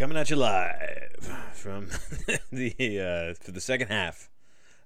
[0.00, 1.88] Coming at you live from
[2.50, 4.30] the uh, for the second half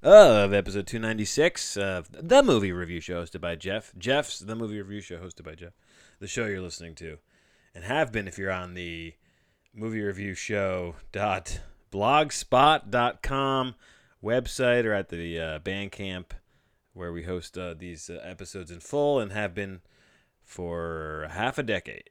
[0.03, 3.93] of episode 296 of the movie review show hosted by Jeff.
[3.97, 5.75] Jeff's the movie review show hosted by Jeff.
[6.19, 7.19] The show you're listening to,
[7.77, 9.15] and have been if you're on the
[9.73, 11.61] movie review show dot
[11.93, 13.77] blogspot.com
[14.21, 16.33] website or at the uh, Bandcamp
[16.93, 19.81] where we host uh, these uh, episodes in full and have been
[20.43, 22.11] for half a decade.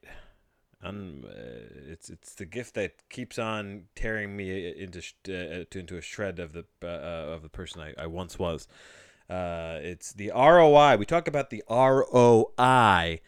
[0.84, 6.00] Uh, it's it's the gift that keeps on tearing me into sh- uh, into a
[6.00, 8.68] shred of the uh, of the person I, I once was.
[9.28, 10.96] Uh, it's the ROI.
[10.96, 13.20] We talk about the ROI,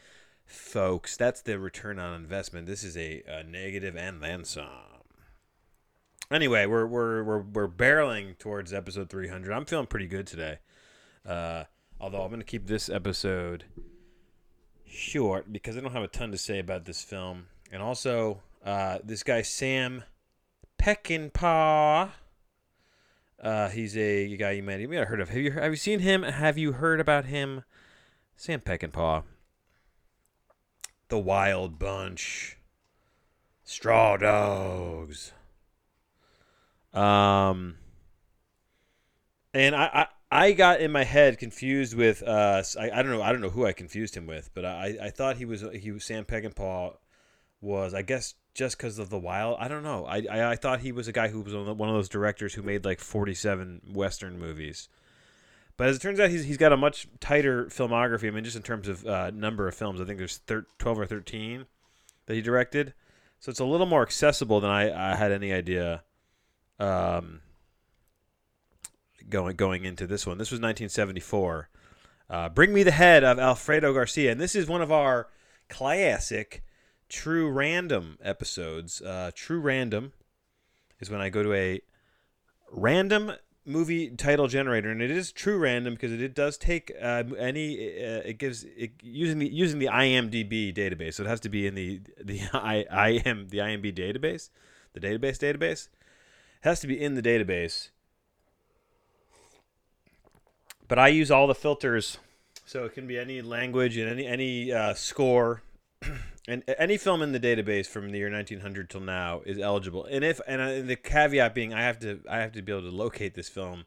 [0.44, 1.16] folks.
[1.16, 2.66] That's the return on investment.
[2.66, 4.66] This is a, a negative and then some.
[6.30, 9.52] Anyway, we're we're we're we're barreling towards episode 300.
[9.52, 10.58] I'm feeling pretty good today.
[11.24, 11.64] Uh,
[12.00, 13.64] although I'm going to keep this episode
[14.86, 17.46] short because I don't have a ton to say about this film.
[17.72, 20.04] And also, uh, this guy Sam
[20.78, 22.10] Peckinpah.
[23.42, 25.28] Uh, he's a guy you might you might have heard of.
[25.28, 26.22] Have you have you seen him?
[26.22, 27.64] Have you heard about him?
[28.36, 29.24] Sam Peckinpah.
[31.08, 32.56] The Wild Bunch.
[33.64, 35.32] Straw Dogs.
[36.92, 37.76] Um.
[39.52, 43.22] And I, I I got in my head confused with uh I, I don't know
[43.22, 45.90] I don't know who I confused him with, but I I thought he was he
[45.90, 46.96] was Sam Peckinpah
[47.66, 50.80] was I guess just because of the wild I don't know I, I I thought
[50.80, 53.82] he was a guy who was one of those directors who made like forty seven
[53.92, 54.88] western movies,
[55.76, 58.28] but as it turns out he's he's got a much tighter filmography.
[58.28, 60.98] I mean just in terms of uh, number of films, I think there's thir- twelve
[60.98, 61.66] or thirteen
[62.26, 62.94] that he directed,
[63.40, 66.02] so it's a little more accessible than I I had any idea.
[66.78, 67.40] Um,
[69.28, 70.38] going going into this one.
[70.38, 71.68] This was 1974.
[72.28, 75.28] Uh, Bring Me the Head of Alfredo Garcia, and this is one of our
[75.68, 76.62] classic
[77.08, 79.00] True Random episodes.
[79.00, 80.12] Uh, True Random
[81.00, 81.80] is when I go to a
[82.72, 83.32] random
[83.64, 87.76] movie title generator, and it is True Random because it, it does take uh, any.
[87.76, 91.66] Uh, it gives it, using the using the IMDb database, so it has to be
[91.66, 94.50] in the the I, IM the IMDb database,
[94.92, 95.88] the database database.
[96.62, 97.90] It has to be in the database
[100.88, 102.18] but I use all the filters,
[102.64, 105.62] so it can be any language and any any uh, score,
[106.48, 110.04] and any film in the database from the year 1900 till now is eligible.
[110.04, 112.88] And if and uh, the caveat being, I have to I have to be able
[112.88, 113.84] to locate this film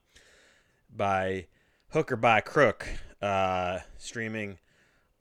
[0.96, 1.48] by
[1.90, 2.88] hook or by crook,
[3.22, 4.58] uh, streaming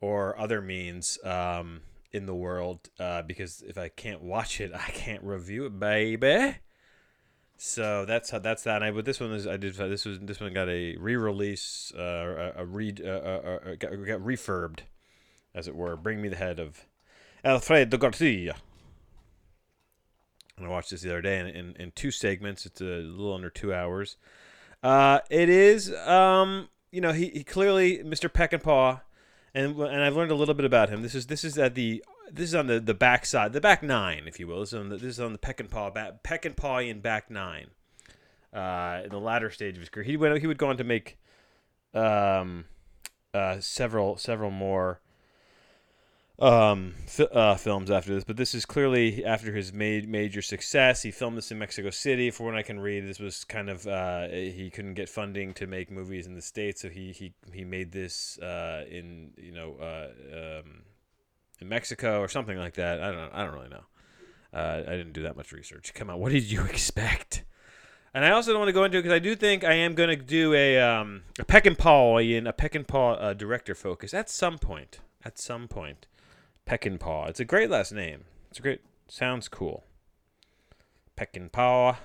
[0.01, 4.89] or other means um, in the world, uh, because if I can't watch it, I
[4.91, 6.55] can't review it, baby.
[7.61, 8.77] So that's how that's that.
[8.77, 11.91] And I but this one is I did this was this one got a re-release,
[11.97, 14.79] uh, a, a re uh, uh, uh, got, got refurbed,
[15.53, 15.97] as it were.
[15.97, 16.85] Bring me the head of
[17.43, 18.55] Alfredo Garcia.
[20.57, 22.65] And I watched this the other day in, in, in two segments.
[22.65, 24.17] It's a little under two hours.
[24.83, 28.29] Uh, it is um, you know he, he clearly Mr.
[28.29, 29.01] Peckinpah,
[29.53, 31.01] and Paw and I've learned a little bit about him.
[31.01, 33.81] This is this is at the this is on the, the back side, the back
[33.81, 34.59] nine, if you will.
[34.59, 37.67] This is on the, this is on the Peckinpah back, Peckinpahian back nine.
[38.53, 40.83] Uh, in the latter stage of his career, he went he would go on to
[40.83, 41.19] make
[41.93, 42.65] um,
[43.33, 45.01] uh, several several more
[46.41, 46.95] um,
[47.33, 51.01] uh, films after this, but this is clearly after his made major success.
[51.01, 52.31] He filmed this in Mexico City.
[52.31, 55.67] For what I can read, this was kind of uh, he couldn't get funding to
[55.67, 59.75] make movies in the states, so he he he made this uh, in you know
[59.81, 60.83] uh, um,
[61.59, 63.01] in Mexico or something like that.
[63.01, 63.83] I don't I don't really know.
[64.53, 65.93] Uh, I didn't do that much research.
[65.93, 67.43] Come on, what did you expect?
[68.13, 69.93] And I also don't want to go into it because I do think I am
[69.93, 74.13] going to do a um, a Peck and Paul in a Peckinpah uh, director focus
[74.13, 74.99] at some point.
[75.25, 76.07] At some point,
[76.69, 77.29] Peckinpah.
[77.29, 78.25] It's a great last name.
[78.51, 78.81] It's a great.
[79.07, 79.83] Sounds cool.
[81.17, 81.97] Peckinpah.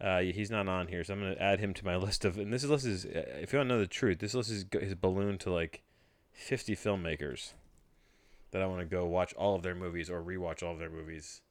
[0.00, 2.38] Uh, he's not on here, so I'm to add him to my list of.
[2.38, 4.94] And this list is, if you want to know the truth, this list is his
[4.94, 5.82] balloon to like
[6.32, 7.52] 50 filmmakers
[8.52, 10.90] that I want to go watch all of their movies or rewatch all of their
[10.90, 11.42] movies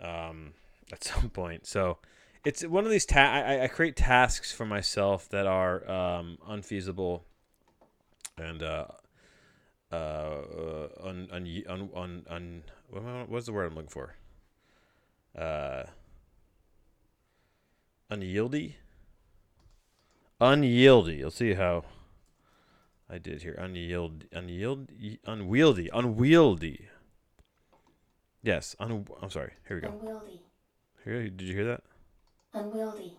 [0.00, 0.52] um,
[0.92, 1.66] at some point.
[1.66, 1.98] So
[2.44, 7.24] it's one of these ta- I, I create tasks for myself that are um, unfeasible
[8.38, 8.86] and uh,
[9.94, 12.62] uh, un, un, un, un, un,
[13.28, 14.14] what's the word I'm looking for?
[15.36, 15.84] Uh,
[18.10, 18.74] unyieldy.
[20.40, 21.18] Unyieldy.
[21.18, 21.84] You'll see how
[23.08, 23.56] I did here.
[23.60, 24.88] Unyield, unyield,
[25.26, 26.88] unwieldy, unwieldy.
[28.42, 29.52] Yes, un, I'm sorry.
[29.66, 29.88] Here we go.
[29.88, 30.40] Unwieldy.
[31.04, 31.82] Here, did you hear that?
[32.52, 33.16] Unwieldy.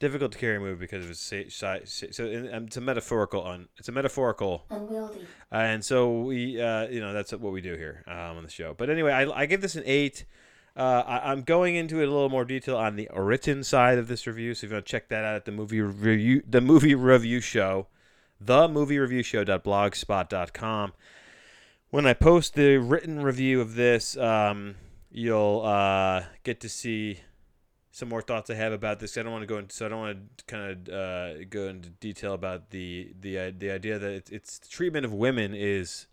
[0.00, 2.04] Difficult to carry move because of its size.
[2.12, 3.68] So it's a metaphorical un.
[3.78, 4.64] It's a metaphorical.
[4.70, 5.26] Unwieldy.
[5.50, 8.74] and so we, uh, you know, that's what we do here um, on the show.
[8.78, 10.24] But anyway, I, I give this an eight.
[10.76, 14.06] Uh, I, I'm going into it a little more detail on the written side of
[14.06, 16.60] this review, so if you want to check that out at the movie review, the
[16.60, 17.88] movie review show,
[18.40, 20.92] the movie review show.blogspot.com.
[21.90, 24.76] When I post the written review of this, um,
[25.10, 27.20] you'll uh, get to see
[27.98, 29.18] some more thoughts I have about this.
[29.18, 31.66] I don't want to go into, so I don't want to kind of uh, go
[31.66, 35.52] into detail about the the uh, the idea that it's, it's the treatment of women
[35.52, 36.06] is,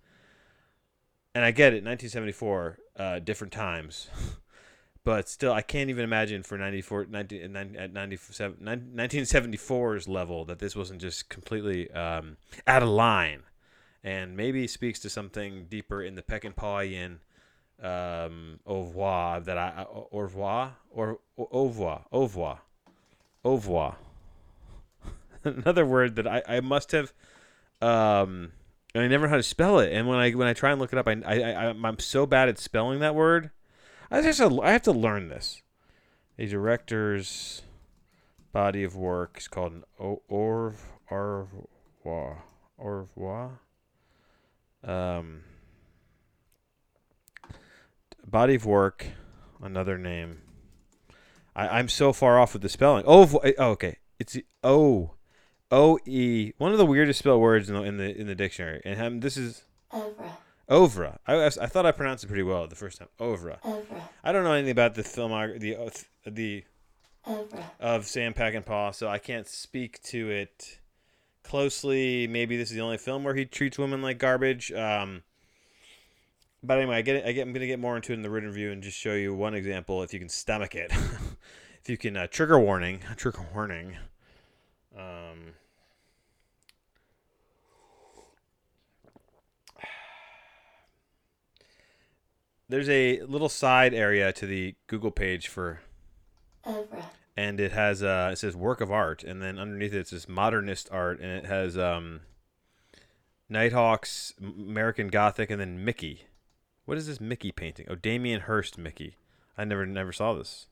[1.35, 4.07] and I get it, 1974, uh, different times,
[5.03, 10.75] but still, I can't even imagine for 94, 19, at 97, 1974's level that this
[10.75, 13.43] wasn't just completely um, out of line,
[14.03, 17.19] and maybe speaks to something deeper in the Peckinpahian
[17.81, 22.62] um, au revoir that I au revoir or au revoir au revoir
[23.44, 23.98] au revoir.
[25.44, 27.13] Another word that I, I must have
[27.81, 28.51] um
[28.94, 29.92] and I never know how to spell it.
[29.92, 32.25] And when I when I try and look it up, I I, I I'm so
[32.25, 33.51] bad at spelling that word.
[34.10, 35.62] I just I have to learn this.
[36.39, 37.62] A director's
[38.51, 40.22] body of work is called an au
[41.10, 42.44] revoir
[42.80, 43.60] au revoir.
[44.83, 45.44] Um
[48.25, 49.07] body of work,
[49.62, 50.42] another name.
[51.56, 53.04] I, I'm so far off with the spelling.
[53.07, 53.98] Oh, oh okay.
[54.19, 55.12] It's O,
[55.72, 56.54] O E.
[56.57, 58.81] One of the weirdest spell words in the in the, in the dictionary.
[58.86, 60.30] And um, this is Ovra.
[60.69, 61.18] Ovra.
[61.27, 63.10] I, I thought I pronounced it pretty well the first time.
[63.19, 63.62] Ovra.
[63.62, 64.01] Ovra.
[64.24, 65.89] I don't know anything about the film the uh,
[66.25, 66.63] the
[67.25, 67.63] Ovra.
[67.80, 70.80] of Sam Peckinpah, so I can't speak to it
[71.44, 72.27] closely.
[72.27, 74.72] Maybe this is the only film where he treats women like garbage.
[74.72, 75.24] Um,
[76.65, 77.25] but anyway, I get it.
[77.25, 77.47] I get.
[77.47, 79.53] I'm gonna get more into it in the written review and just show you one
[79.53, 80.91] example if you can stomach it.
[81.81, 83.97] if you can uh, trigger warning, trigger warning.
[84.97, 85.53] Um,
[92.69, 95.81] there's a little side area to the Google page for,
[96.65, 97.03] Ovra.
[97.38, 100.27] and it has uh, it says work of art, and then underneath it, it says
[100.27, 102.21] modernist art, and it has um,
[103.47, 106.25] Nighthawks, American Gothic, and then Mickey.
[106.85, 107.87] What is this Mickey painting?
[107.89, 109.17] Oh, Damien Hirst Mickey.
[109.57, 110.67] I never never saw this.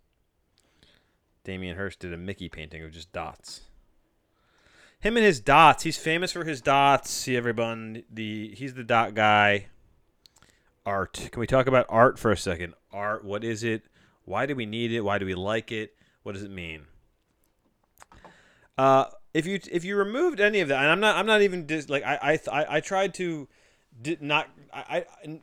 [1.43, 3.61] Damien Hirst did a Mickey painting of just dots.
[4.99, 5.83] Him and his dots.
[5.83, 7.11] He's famous for his dots.
[7.11, 8.03] See everyone.
[8.09, 9.67] The he's the dot guy.
[10.85, 11.29] Art.
[11.31, 12.73] Can we talk about art for a second?
[12.91, 13.25] Art.
[13.25, 13.83] What is it?
[14.25, 15.01] Why do we need it?
[15.01, 15.95] Why do we like it?
[16.23, 16.83] What does it mean?
[18.77, 21.65] Uh, if you if you removed any of that, and I'm not I'm not even
[21.65, 23.47] dis, like I I I, I tried to
[24.01, 25.39] did not I, I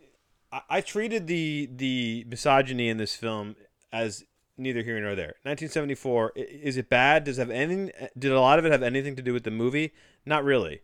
[0.53, 3.57] I, I treated the the misogyny in this film
[3.93, 4.25] as
[4.57, 5.35] neither here nor there.
[5.43, 7.25] 1974 is it bad?
[7.25, 7.91] Does it have anything?
[8.19, 9.93] Did a lot of it have anything to do with the movie?
[10.25, 10.83] Not really.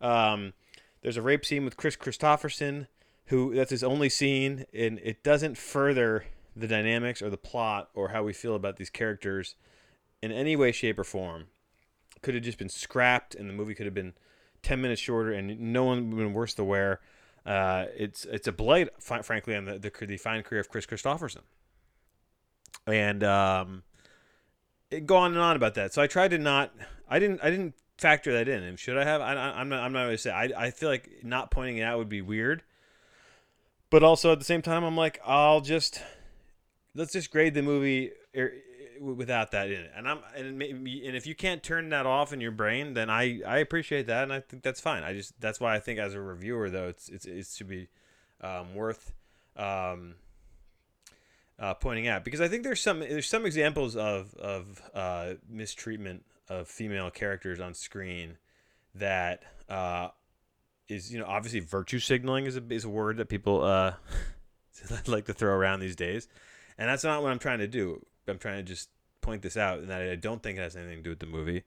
[0.00, 0.52] Um,
[1.02, 2.86] there's a rape scene with Chris Kristofferson,
[3.26, 6.26] who that's his only scene, and it doesn't further
[6.56, 9.56] the dynamics or the plot or how we feel about these characters
[10.22, 11.44] in any way, shape, or form.
[12.22, 14.14] Could have just been scrapped, and the movie could have been
[14.62, 17.00] 10 minutes shorter, and no one would have been worse to wear.
[17.46, 21.42] Uh, it's it's a blight, frankly, on the, the, the fine career of Chris Kristofferson.
[22.86, 23.82] And um,
[24.90, 25.92] it, go on and on about that.
[25.92, 26.72] So I tried to not.
[27.08, 27.40] I didn't.
[27.42, 28.62] I didn't factor that in.
[28.62, 29.20] And should I have?
[29.20, 29.82] I, I'm not.
[29.82, 30.30] I'm not going to say.
[30.30, 32.62] I, I feel like not pointing it out would be weird.
[33.90, 36.00] But also at the same time, I'm like, I'll just
[36.94, 38.52] let's just grade the movie er,
[39.00, 39.92] without that in it.
[39.96, 43.40] And I'm and and if you can't turn that off in your brain, then I
[43.46, 45.02] I appreciate that and I think that's fine.
[45.02, 47.88] I just that's why I think as a reviewer though it's it's it should be
[48.40, 49.12] um, worth
[49.56, 50.14] um,
[51.58, 56.24] uh, pointing out because I think there's some there's some examples of of uh, mistreatment
[56.48, 58.36] of female characters on screen
[58.94, 60.08] that uh,
[60.88, 63.94] is you know obviously virtue signaling is a is a word that people uh,
[65.06, 66.28] like to throw around these days,
[66.78, 68.04] and that's not what I'm trying to do.
[68.28, 68.88] I'm trying to just
[69.20, 71.26] point this out and that I don't think it has anything to do with the
[71.26, 71.64] movie,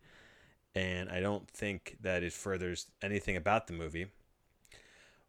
[0.76, 4.08] and I don't think that it furthers anything about the movie.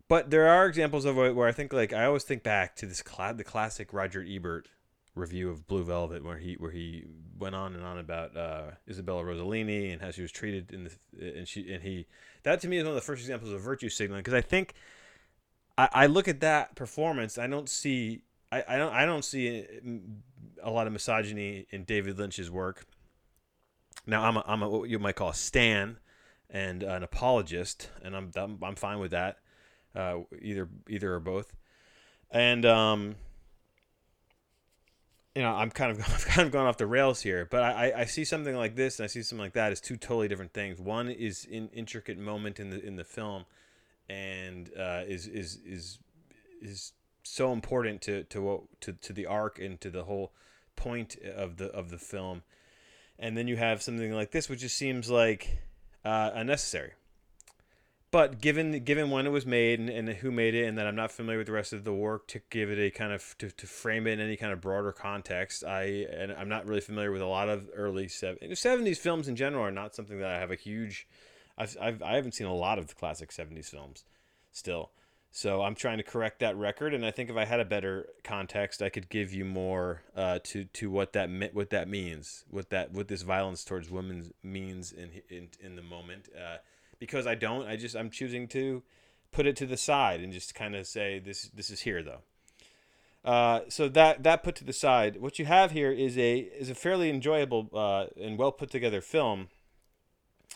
[0.09, 2.87] But there are examples of it where I think like I always think back to
[2.87, 4.69] this the classic Roger Ebert
[5.15, 7.05] review of Blue Velvet where he where he
[7.39, 11.37] went on and on about uh, Isabella Rossellini and how she was treated in the
[11.37, 12.07] and she and he
[12.45, 14.75] that to me is one of the first examples of virtue signaling because I think
[15.77, 19.65] I, I look at that performance I don't see I, I don't I don't see
[20.63, 22.87] a lot of misogyny in David Lynch's work.
[24.07, 25.99] Now I'm a, I'm a, what you might call a stan
[26.51, 29.39] and an apologist, and I'm I'm, I'm fine with that,
[29.95, 31.55] uh, either either or both.
[32.31, 33.17] And um,
[35.35, 37.93] you know, I'm kind of I've kind of gone off the rails here, but I,
[37.97, 40.53] I see something like this and I see something like that as two totally different
[40.53, 40.81] things.
[40.81, 43.45] One is an intricate moment in the in the film,
[44.09, 45.99] and uh, is is is
[46.63, 46.93] is
[47.29, 50.33] so important to to what to, to the arc and to the whole
[50.77, 52.43] point of the of the film.
[53.19, 55.59] And then you have something like this, which just seems like
[56.05, 56.93] uh, unnecessary.
[58.11, 60.97] But given given when it was made and, and who made it, and that I'm
[60.97, 63.51] not familiar with the rest of the work to give it a kind of to,
[63.51, 67.13] to frame it in any kind of broader context, I and I'm not really familiar
[67.13, 70.51] with a lot of early 70s films in general are not something that I have
[70.51, 71.07] a huge
[71.59, 74.05] I've, I've I haven't seen a lot of the classic 70s films
[74.53, 74.91] still.
[75.39, 78.09] So I'm trying to correct that record, and I think if I had a better
[78.25, 82.45] context, I could give you more uh, to to what that me- what that means,
[82.51, 86.29] what that what this violence towards women means in in in the moment.
[86.37, 86.57] Uh,
[86.99, 88.83] because I don't, I just I'm choosing to
[89.31, 92.23] put it to the side and just kind of say this this is here though.
[93.25, 96.69] Uh, so that that put to the side, what you have here is a is
[96.69, 99.51] a fairly enjoyable uh, and well put together film.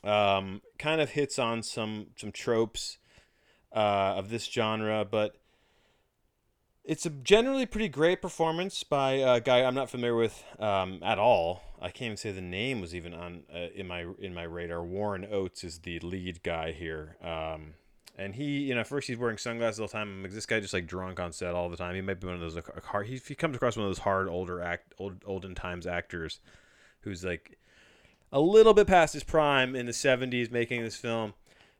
[0.02, 2.98] Um, kind of hits on some some tropes
[3.74, 5.36] uh, of this genre, but
[6.84, 11.18] it's a generally pretty great performance by a guy I'm not familiar with um, at
[11.18, 11.62] all.
[11.80, 14.82] I can't even say the name was even on uh, in my in my radar.
[14.82, 17.74] Warren Oates is the lead guy here, um,
[18.16, 20.08] and he, you know, first he's wearing sunglasses all the time.
[20.08, 21.94] I'm like, this guy just like drunk on set all the time.
[21.94, 23.06] He might be one of those like, hard.
[23.06, 26.40] He, he comes across one of those hard older act old olden times actors,
[27.00, 27.58] who's like
[28.32, 31.34] a little bit past his prime in the 70s making this film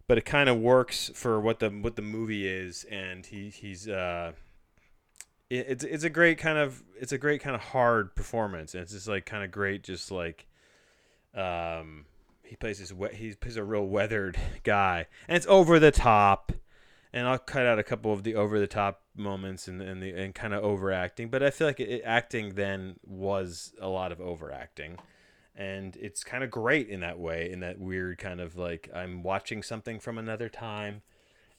[0.07, 3.89] but it kind of works for what the what the movie is, and he he's
[3.89, 4.33] uh,
[5.51, 8.83] it, it's it's a great kind of it's a great kind of hard performance, and
[8.83, 10.47] it's just like kind of great, just like
[11.35, 12.05] um,
[12.43, 16.53] he plays this we- he plays a real weathered guy, and it's over the top,
[17.13, 20.11] and I'll cut out a couple of the over the top moments and and the
[20.11, 24.21] and kind of overacting, but I feel like it, acting then was a lot of
[24.21, 24.99] overacting
[25.55, 29.23] and it's kind of great in that way in that weird kind of like i'm
[29.23, 31.03] watching something from another time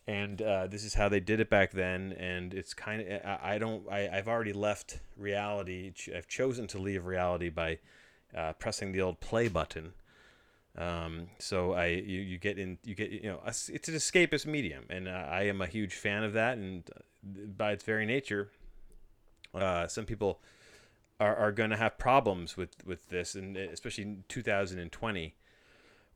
[0.05, 3.55] and uh, this is how they did it back then and it's kind of i,
[3.55, 7.79] I don't I, i've already left reality i've chosen to leave reality by
[8.35, 9.93] uh, pressing the old play button.
[10.75, 14.85] Um, so I you, you get in you get you know it's an escapist medium
[14.89, 18.49] and uh, I am a huge fan of that and uh, by its very nature
[19.53, 20.41] uh, some people
[21.19, 25.35] are, are going to have problems with with this, and especially in 2020,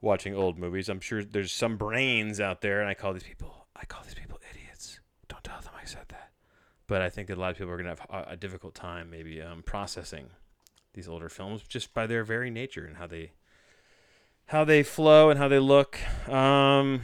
[0.02, 0.90] watching old movies.
[0.90, 4.16] I'm sure there's some brains out there, and I call these people I call these
[4.16, 5.00] people idiots.
[5.28, 6.32] Don't tell them I said that.
[6.88, 9.10] But I think that a lot of people are going to have a, difficult time
[9.10, 10.30] maybe um, processing
[10.94, 13.32] these older films just by their very nature and how they
[14.48, 16.00] how they flow and how they look.
[16.30, 17.02] Um,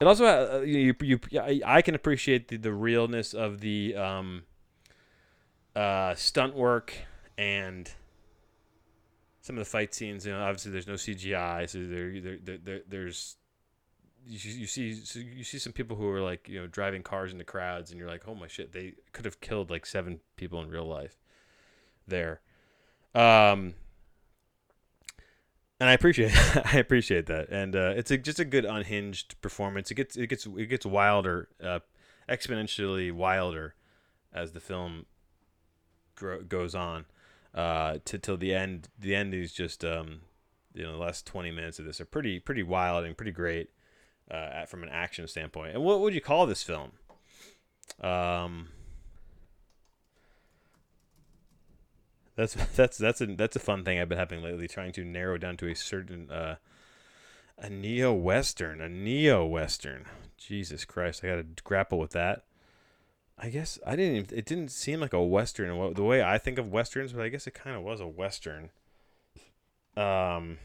[0.00, 4.44] it also uh, you, you, you I can appreciate the, the realness of the um,
[5.76, 6.94] uh, stunt work
[7.36, 7.90] and
[9.40, 10.26] some of the fight scenes.
[10.26, 13.36] You know, obviously there's no CGI, so there, there, there, there there's
[14.26, 17.32] you, you see so you see some people who are like you know driving cars
[17.32, 20.60] into crowds, and you're like, oh my shit, they could have killed like seven people
[20.62, 21.16] in real life
[22.06, 22.40] there.
[23.14, 23.74] Um,
[25.80, 26.32] and I appreciate
[26.74, 29.90] I appreciate that, and uh, it's a, just a good unhinged performance.
[29.90, 31.80] It gets it gets it gets wilder, uh,
[32.28, 33.74] exponentially wilder,
[34.32, 35.06] as the film
[36.18, 37.06] gro- goes on
[37.54, 38.88] uh, to till the end.
[38.98, 40.20] The end is just um,
[40.74, 43.70] you know the last twenty minutes of this are pretty pretty wild and pretty great
[44.30, 45.74] uh, at, from an action standpoint.
[45.74, 46.92] And what would you call this film?
[48.00, 48.68] Um,
[52.36, 55.38] that's that's that's a that's a fun thing I've been having lately, trying to narrow
[55.38, 56.56] down to a certain uh,
[57.58, 60.06] a neo western, a neo western.
[60.36, 62.44] Jesus Christ, I got to grapple with that.
[63.40, 64.16] I guess I didn't.
[64.16, 67.28] Even, it didn't seem like a western the way I think of westerns, but I
[67.28, 68.70] guess it kind of was a western.
[69.96, 70.58] Um,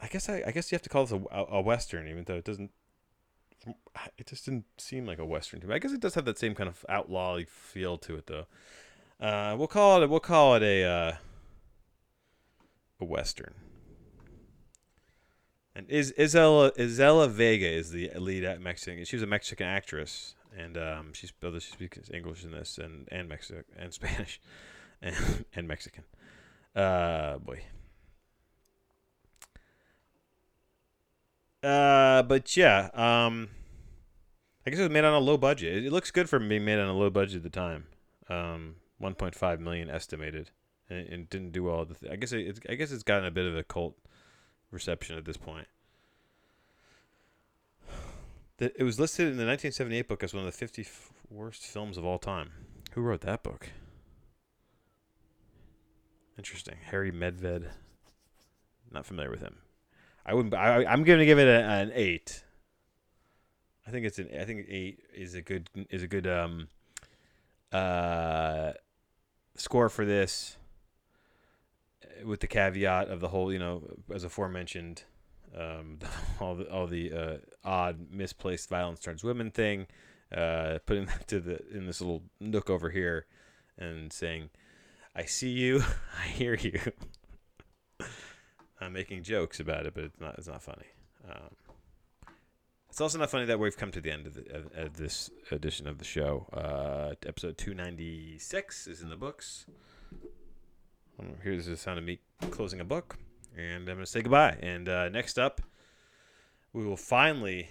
[0.00, 2.36] I guess I, I guess you have to call this a, a western, even though
[2.36, 2.70] it doesn't.
[4.18, 5.74] It just didn't seem like a western to me.
[5.74, 8.46] I guess it does have that same kind of outlaw feel to it, though.
[9.18, 10.10] Uh, we'll call it.
[10.10, 11.12] We'll call it a uh,
[13.00, 13.54] a western.
[15.76, 19.04] And is Isela Isela Vega is the lead at Mexican.
[19.04, 23.28] She was a Mexican actress, and um, she's she speaks English in this and and
[23.28, 24.40] Mexican and Spanish,
[25.02, 26.04] and and Mexican.
[26.74, 27.60] Uh, boy.
[31.62, 33.50] Uh, but yeah, um,
[34.66, 35.84] I guess it was made on a low budget.
[35.84, 37.86] It, looks good for being made on a low budget at the time.
[38.30, 40.52] Um, 1.5 million estimated,
[40.88, 41.84] and, and didn't do well.
[41.84, 43.96] Th- I guess it, I guess it's gotten a bit of a cult
[44.70, 45.66] reception at this point.
[48.58, 50.86] It was listed in the 1978 book as one of the 50
[51.30, 52.52] worst films of all time.
[52.92, 53.68] Who wrote that book?
[56.38, 56.76] Interesting.
[56.90, 57.66] Harry Medved.
[58.90, 59.56] Not familiar with him.
[60.24, 60.54] I would.
[60.54, 62.44] I, I'm going to give it a, an eight.
[63.86, 64.30] I think it's an.
[64.38, 66.68] I think eight is a good is a good um
[67.72, 68.72] uh
[69.54, 70.56] score for this.
[72.24, 73.82] With the caveat of the whole, you know,
[74.12, 75.04] as aforementioned,
[75.56, 75.98] um,
[76.40, 79.86] all the all the uh, odd misplaced violence towards women thing,
[80.34, 83.26] uh, putting that to the in this little nook over here,
[83.78, 84.50] and saying,
[85.14, 85.82] "I see you,
[86.22, 86.80] I hear you."
[88.80, 90.86] I'm making jokes about it, but it's not it's not funny.
[91.28, 91.56] Um,
[92.96, 95.28] it's also not funny that we've come to the end of, the, of, of this
[95.50, 96.46] edition of the show.
[96.50, 99.66] Uh, episode 296 is in the books.
[101.18, 102.18] Um, Here's the sound of me
[102.50, 103.16] closing a book,
[103.56, 104.58] and I'm going to say goodbye.
[104.60, 105.60] And uh, next up,
[106.72, 107.68] we will finally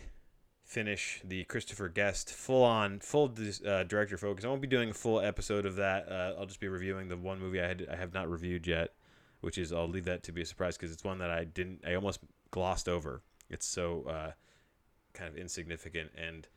[0.63, 3.31] finish the Christopher Guest full on, full
[3.67, 4.43] uh, director focus.
[4.43, 6.11] I won't be doing a full episode of that.
[6.11, 8.93] Uh, I'll just be reviewing the one movie I, had, I have not reviewed yet,
[9.41, 11.83] which is I'll leave that to be a surprise because it's one that I didn't,
[11.85, 13.21] I almost glossed over.
[13.49, 14.31] It's so uh,
[15.13, 16.47] kind of insignificant and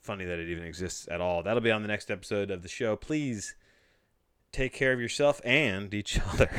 [0.00, 1.44] funny that it even exists at all.
[1.44, 2.96] That'll be on the next episode of the show.
[2.96, 3.54] Please
[4.56, 6.50] take care of yourself and each other.